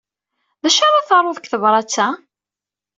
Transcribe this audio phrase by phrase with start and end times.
[0.61, 2.07] D acu ara taruḍ deg tebṛat-a?